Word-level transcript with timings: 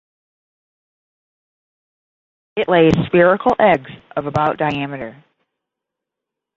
It 2.55 2.67
lays 2.67 2.93
spherical 3.05 3.51
eggs 3.59 3.91
of 4.17 4.25
about 4.25 4.57
diameter. 4.57 5.23